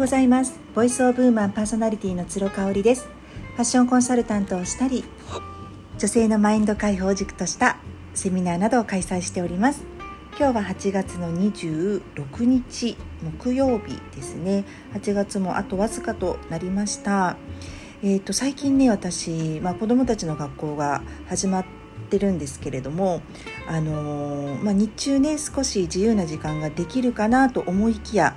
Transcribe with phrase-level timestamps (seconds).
[0.00, 0.58] ございます。
[0.74, 3.06] ボイスオブウーマンパーソナリティの鶴香織です。
[3.52, 5.04] ファッションコンサルタントをしたり
[5.98, 7.76] 女性のマインド解放軸とした
[8.14, 9.84] セミナーなどを開催しております。
[10.38, 14.64] 今日は8月の26日木曜日ですね。
[14.94, 17.36] 8月もあとわずかとなりました。
[18.02, 21.64] えーと、最近ね私、まあ、子どもたちの学校が始まっ
[22.08, 23.20] てるんですけれども、
[23.68, 28.34] あのー、まあ、日中ね少し自由な時間ができるかなと思いきや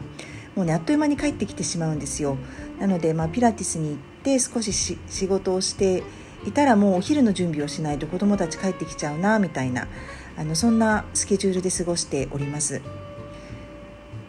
[0.56, 2.38] もうねあっという間に帰ってきてしまうんですよ
[2.80, 6.04] なので、まあ、ピラティスに行って少し仕事をして
[6.46, 9.88] いたらもうお昼の準備をしないと子どもたち帰ってきちゃうなみたいな
[10.38, 12.82] あのそんなスケジュールで過ごしております。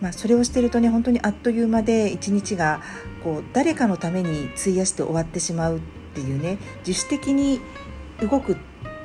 [0.00, 2.82] まあ、それをしてるとね本当にあっという間で一日が
[3.22, 5.80] こう誰かのために費やして終わってしまうっ
[6.14, 7.58] ていうね自主的に
[8.20, 8.56] 動くっ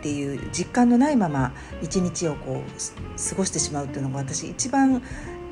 [0.01, 5.01] ていう実感のないまま一日をこう過ごしてしまうっていうのが私一番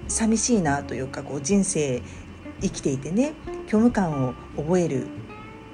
[0.07, 2.01] 寂しいなというかこう人生
[2.61, 3.33] 生きていてね
[3.67, 5.07] 虚無感を覚える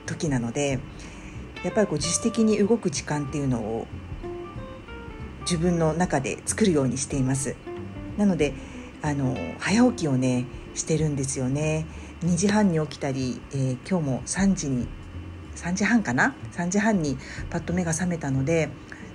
[0.06, 0.80] 時なので
[1.64, 3.88] やっぱりこう自主的に動く時間っていうのを
[5.42, 7.56] 自分の中で作るようにしています。
[8.18, 8.54] なので
[9.02, 11.86] あの早起きをねしてるんですよね。
[12.24, 14.88] 2時半に起きたり、えー、今日も3時に
[15.56, 17.18] 3時半かな？3時半に
[17.50, 18.70] パッと目が覚めたので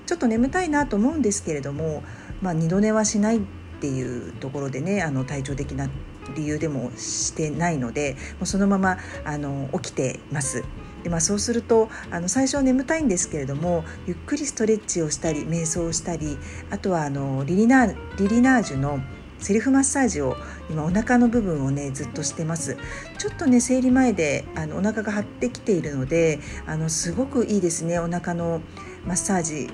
[0.06, 2.02] ちょっと眠たいなと思うんですけれども、
[2.40, 3.40] まあ、二度寝はしない
[3.78, 5.88] っていうところでねあの体調的な
[6.34, 10.64] 理由でもしてないのでもうそのままあの起きてます。
[11.04, 16.36] でまあ、そうするとあの最初は眠たいんですけれどもゆっくりストレッチをしたり瞑想をしたり
[16.70, 17.94] あとはあのリリナリ
[18.28, 18.98] リナージュの
[19.38, 20.36] セルフマッサージを
[20.68, 22.76] 今お腹の部分をねずっとしてます
[23.16, 28.60] ちょっとね生理前であのお腹が張ってきているのであのすごくいいですねお腹の
[29.06, 29.70] マッサージ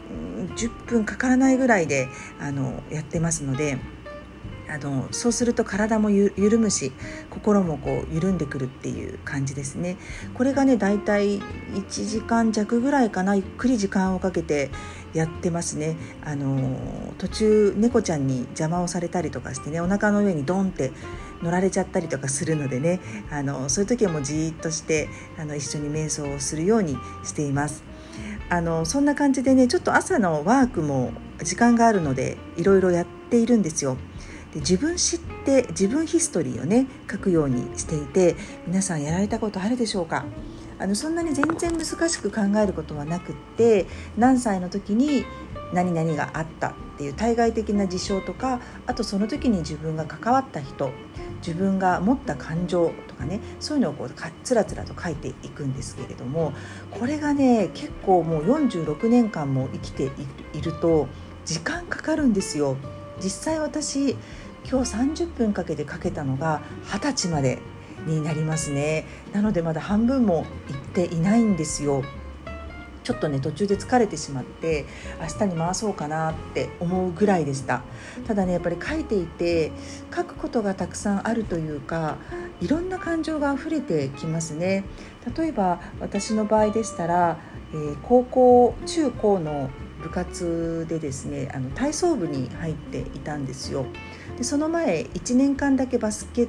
[0.48, 2.08] 10分かからないぐらいで
[2.40, 3.78] あのやってますので
[4.68, 6.92] あのそうすると体も緩むし
[7.30, 9.96] 心もこう緩んでくるっていう感じですね。
[10.32, 14.70] これがねだいたい1時間弱ぐらいかなゆっくり時間をかけて
[15.12, 15.96] やってますね。
[16.24, 20.92] あの途中猫ちゃんに邪魔をされたりとかしてねお腹の上にドンって
[21.42, 25.08] 乗られちゃったりとかするのでねあのそういう時はもうじーっとして
[25.38, 27.93] あの一緒に瞑想をするようにしています。
[28.50, 33.96] あのそんな感じでねちょっと朝のワークも時間があるのでいろいろやっているんですよ。
[34.52, 38.36] で自分知って自分ヒストリーをね書くようにしていて
[38.66, 40.24] 皆さんやられたことあるでしょうか？
[40.78, 43.86] あのそんなに全然難しく考えることはなくって
[44.16, 45.24] 何歳の時に
[45.72, 50.90] 何々があったっていう対外的な事象とかあとその時に自分が関わった人
[51.46, 54.10] 自分が持った感情とかねそういうのをこう
[54.42, 56.54] つらつらと書いていくんですけれども
[56.90, 60.10] これがね結構もう46年間も生きて
[60.54, 61.06] いると
[61.44, 62.76] 時間かかるんですよ。
[63.22, 64.16] 実際私
[64.68, 67.60] 今日30分かけてかけたのが20歳まで
[68.06, 72.02] になりますねなのでまだ半分も行っていないんですよ
[73.04, 74.86] ちょっとね途中で疲れてしまって
[75.20, 77.82] 明日に回そうかなって思うぐらいでした。
[78.26, 79.70] ただねやっぱり書いていて
[80.14, 82.16] 書くことがたくさんあるというか
[82.60, 84.84] いろんな感情が溢れてきますね。
[85.36, 87.38] 例えば私の場合でしたら、
[87.72, 89.70] えー、高校中高の
[90.02, 93.86] 部活でですねあの体操部に入っていたんですよ。
[94.38, 96.48] でその前1年間だけバスケ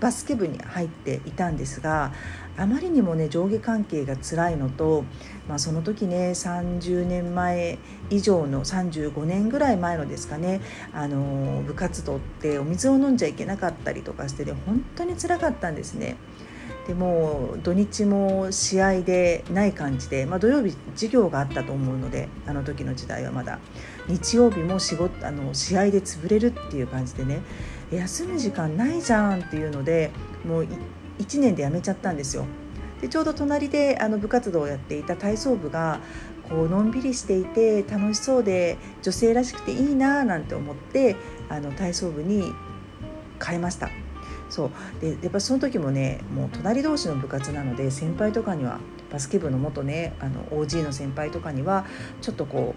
[0.00, 2.12] バスケ部に入っていたんですが
[2.56, 5.04] あまりにもね上下関係が辛いのと、
[5.48, 7.78] まあ、その時ね30年前
[8.10, 10.60] 以上の35年ぐらい前のですかね
[10.92, 16.16] あの部活動ってお水を飲んじゃいけなかったりとかしてね本当につらかったんですね。
[16.86, 23.58] でも土日も試合でない感じで、まあ、土曜日授業があったと思うのであの時の時代はまだ
[24.06, 27.40] 日曜日も仕事あの試合で潰れるっていう感じでね
[27.90, 30.10] 休む時間ないじゃんっていうので
[30.44, 30.68] もう
[31.18, 32.46] 1年で辞めちゃったんですよ。
[33.00, 36.00] でちょうど隣であの部活動をやっていた体操部が
[36.48, 41.16] こうのんびりしていて楽しそうで女性らしくていいななんて思って
[41.48, 42.52] あの体操部に
[43.44, 43.90] 変えました。
[44.48, 48.78] そうでやっぱその時もねもう隣同士の部活なので先輩とかには
[49.10, 51.84] バスケ部の元ねあの OG の先輩とかには
[52.20, 52.74] ちょっとこ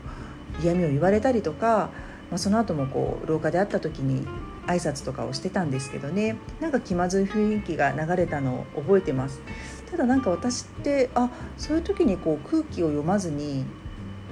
[0.60, 1.92] う嫌味を言われたりとか、
[2.32, 4.28] まあ、その後もこう廊下で会った時に
[4.70, 6.38] 挨拶とかをしてたんですけどね。
[6.60, 9.42] なんか気まずい雰囲気が流れたのを覚えてます。
[9.90, 13.66] ただなんか私ってあそういう時にこう空気を読まずに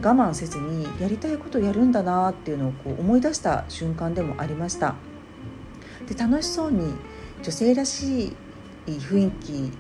[0.04, 4.94] 我慢せずにやりたいことをやるんだなっていうのをこう思い出した瞬間でもありました。
[6.08, 6.94] で楽しそうに
[7.42, 9.72] 女性らしい雰囲気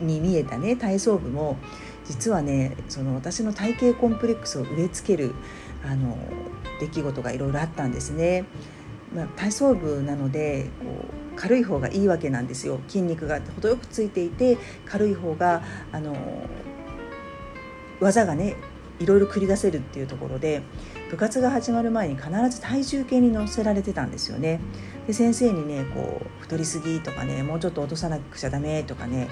[0.00, 1.56] に見えたね体操部も。
[2.04, 5.36] 実はねその私の体型コンプレックスを植え付ける
[5.84, 6.18] あの
[6.80, 8.44] 出来事がいろいろあったんですね。
[9.14, 10.86] まあ、体操部なのでこ
[11.34, 12.80] う軽い方がいいわけなんですよ。
[12.88, 15.62] 筋肉が程よくついていて軽い方が
[15.92, 16.14] あの
[18.00, 18.56] 技がね
[18.98, 20.62] いろいろ繰り出せるっていうところで
[21.10, 24.60] 部活が始まる前に必ず体重計に乗せられてたんですよね。
[25.06, 29.28] で先生にねこう太りすぎとかねもうちょっと落とさなくちゃダメとかね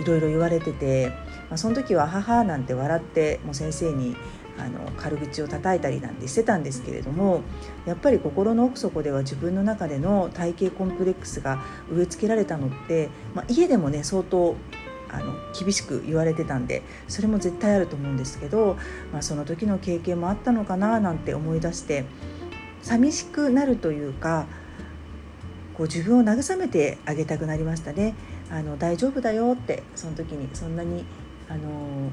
[0.00, 1.08] いろいろ言われてて、
[1.50, 4.16] まあ、その時は母なんて笑ってもう先生に
[4.58, 7.42] あの軽口を叩いたりなんてしてたんですけれども
[7.86, 14.54] やっぱり心の奥底では自分の中での体型コンプレックスが植え付けられたのって、まあ、家でもね相当
[15.10, 18.76] あの厳しく言われてたんでそれも絶対あると思うんですけど、
[19.12, 22.04] まあ、その時の経験もあったのかななんて思い出して
[22.82, 24.46] 寂しくなるというか
[25.74, 28.14] こう自分を慰めてあげたくなりましたね。
[28.50, 31.04] あの大丈夫だよってその時にそんなに
[31.48, 32.10] あの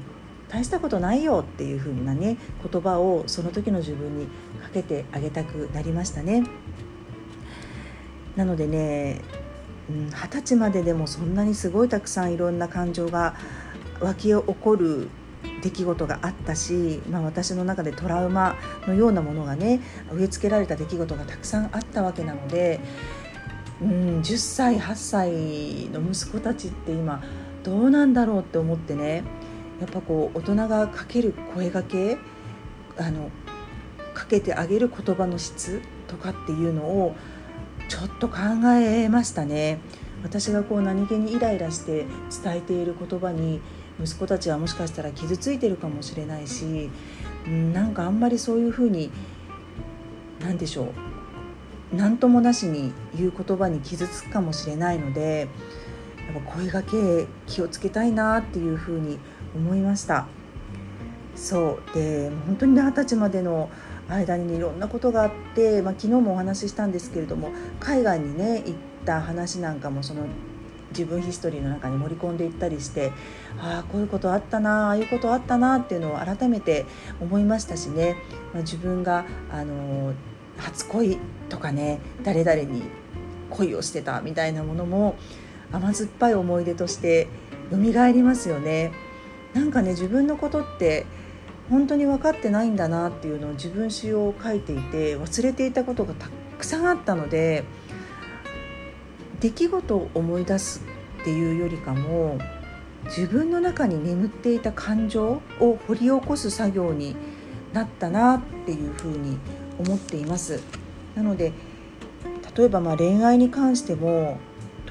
[0.52, 2.36] 大したことないよっていう風なね
[2.70, 4.26] 言葉をその時の自分に
[4.62, 6.44] かけてあげたくなりましたね。
[8.36, 9.20] なのでね
[9.88, 13.34] 二十、歳まででもそんなにすごいたくさんいろんな感情が
[14.00, 15.08] 湧き起こる
[15.62, 18.56] 出来事があったし、まあ、私の中でトラウマ
[18.86, 19.80] のようなものがね
[20.12, 22.80] 植え付けられた出来事がたくさんあったわけなので
[23.80, 25.30] うん10歳8歳
[25.90, 27.22] の息子たちって今
[27.64, 29.24] どうなんだろうって思ってね
[29.82, 32.16] やっぱこう大人がかける声がけ
[32.96, 33.30] あの
[34.14, 37.16] かけてあげる言葉の質とかっていうのを
[37.88, 38.36] ちょっと考
[38.80, 39.80] えましたね。
[40.22, 42.06] 私がこう何気にイライラして
[42.44, 43.60] 伝えている言葉に
[44.00, 46.88] 息子たちはもしかしたら傷ついてるかもしれないし、
[47.44, 49.10] うん、なんかあんまりそういうふうに
[50.40, 55.48] 何でしょう何ともなしに言う言葉に傷つくかもしれないので
[56.32, 59.18] やっぱ声がけ気をつけたいなっていうふうに思
[59.54, 60.26] 思いました。
[61.34, 61.94] そう。
[61.94, 63.70] で本当に二十歳までの
[64.08, 67.50] 間にいろんなことがあって、まあ、昨日もお話ししたんですけれども
[67.80, 70.26] 海外にね行った話なんかもその
[70.90, 73.12] 自分ヒストリーの中に盛り込んでいったりして
[73.58, 76.84] ああこういうことあったなああいうことあったなっていうのを改めて
[77.20, 78.16] 思いましたしね、
[78.52, 80.12] まあ、自分があの
[80.58, 82.82] 初恋とかね誰々に
[83.50, 85.16] 恋をしてたみたいなものも
[85.72, 87.28] 甘酸っぱい思い出として
[87.70, 88.92] 蘇りますよね。
[89.54, 91.06] なんかね自分のことって
[91.70, 96.28] 本当に分かってないんだなっていうのを自分史を書いていて忘れていたことがた
[96.58, 97.64] くさんあったので
[99.40, 100.82] 出来事を思い出す
[101.20, 102.38] っていうよりかも
[103.06, 107.16] 自分の中に眠っていた感情を掘り起こす作業に
[107.72, 109.38] なったなっていうふうに
[109.78, 110.60] 思っています。
[111.14, 111.52] なので
[112.56, 114.38] 例えばま恋愛に関しても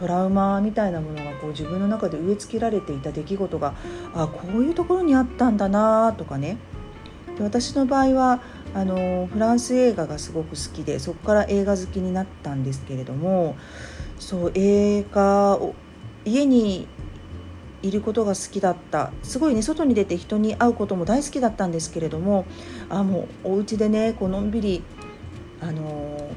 [0.01, 3.75] トラウマみたいなものがこう自分の中で植え付けられていた出来事が
[4.15, 6.57] あこういうところにあったんだなとかね。
[7.37, 8.41] で私の場合は
[8.73, 13.55] あのフランス映画がすごく好きでそこから映画好きになったんですけれども
[14.17, 15.75] そう映画を
[16.25, 16.87] 家に
[17.83, 19.11] いることが好きだった。
[19.21, 22.45] すごいね外に出て人に会うことも大好きだったんですけれども
[22.89, 24.83] あもうお家でねこうのんびり
[25.61, 26.31] あの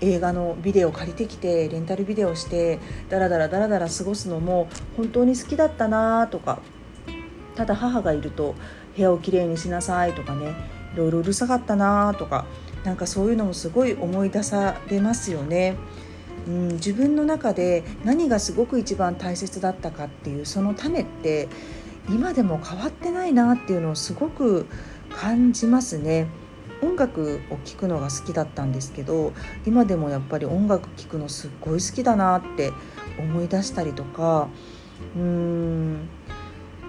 [0.00, 2.78] 映画のビデオ借りてきてレンタルビデオして
[3.08, 6.60] ダラダラダラダラ過ごすのも本当に好きだったなとか
[7.56, 8.54] ただ母がいると
[8.96, 10.54] 部屋をきれいにしなさいとかね
[10.94, 12.46] いろいろうるさかったなとか
[12.84, 15.76] なんかそういうのもすごい思い出されますよね。
[16.46, 21.48] うん、自分の中で何がすごく一番大切だったかっていうその種って
[22.08, 24.66] 今でも変わってないなっていうのをすごく
[25.10, 26.26] 感じますね。
[26.82, 29.32] 音楽を聴くのが好きだったんですけど
[29.66, 32.72] 今でもやっぱり音楽聴くのすっごい好きだなって
[33.18, 34.48] 思い出したりとか
[35.16, 36.08] うーん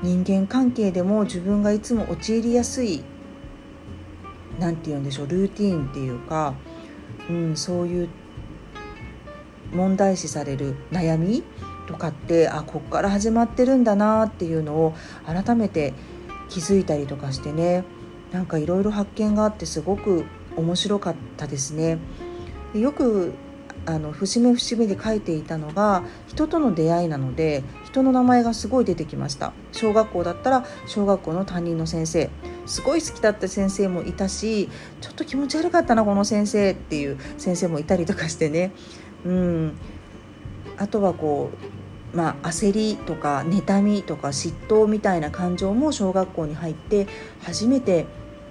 [0.01, 3.03] 人間関係でも自分がいつも陥りやすい
[4.60, 6.53] 何て言うんでしょうルーティーンっていうか、
[7.29, 8.10] うん、そういう
[9.74, 11.43] 問題視される悩み
[11.88, 15.93] とかってあこっから始まってるんだなっていうのを改めて
[16.50, 17.84] 気づいたりとかしてね。
[18.31, 21.98] なんかいろいろ発見があってすごく面白かったですね。
[22.74, 23.33] よく
[23.86, 29.53] あの節目節目で書いていたのが人との出会いなので人の名前がすごい出てきました。
[29.71, 32.29] 小学校だったら小学校の担任の先生。
[32.65, 34.69] すごい好きだった先生もいたし
[35.01, 38.71] ちょっと気持ち悪かったなこの先生っていう先生もいたりとかしてね。
[39.25, 39.74] うん。
[40.77, 41.50] あとはこ
[42.13, 47.07] うまあ焦りとか妬みとか嫉妬みたいな感情も小学校に入って
[47.41, 48.05] 初めて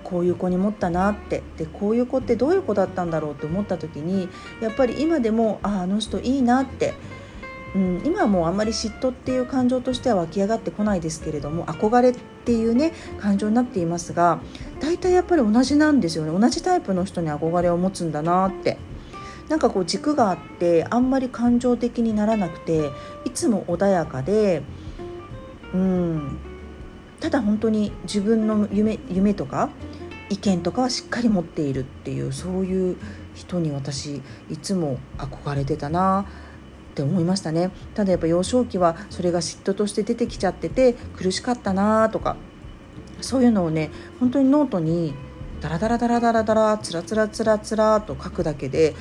[0.09, 1.43] こういう子に持ったなって。
[1.59, 4.29] でこういう子ってどういう子だったんだろうって思った時に
[4.61, 6.95] やっぱり今でもあああの人いいなって、
[7.75, 14.41] うん、今はもうあんまり嫉妬っていう感情としては湧き上がってこないですけれども憧れっていうね感情になっていますが
[14.81, 16.39] 大体やっぱり同じなんですよね。
[16.39, 18.79] 同じタイプの人に憧れを持つんだなって。
[19.49, 22.91] なんかこう軸があってあんまり感情的にならなくて
[23.25, 24.63] いつも穏やかで
[25.73, 26.39] うん
[27.21, 29.71] ただ本当に自分の夢夢とか
[30.31, 32.97] 意見とかはしっかり持っているっていうそういう
[33.35, 36.27] 人に私いつも憧れてたな
[36.93, 42.37] って思いましたねただやっぱ幼少期はそれが嫉妬として出てきちゃってて苦しかったなとか
[43.21, 45.15] そういうのをね本当にノートに
[45.61, 48.95] ダラダラダラダラダラつらつらつらつらと書くだけで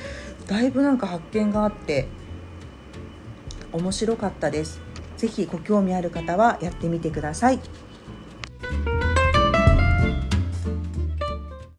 [0.46, 2.08] だいぶなんか発見があって
[3.72, 4.80] 面白かったです。
[5.18, 7.60] 是非ご興味ある方はやってみてください。